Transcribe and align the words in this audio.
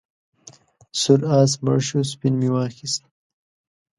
سور 1.01 1.21
آس 1.39 1.51
مړ 1.63 1.77
شو 1.87 1.99
سپین 2.11 2.33
مې 2.39 2.49
واخیست. 2.53 3.01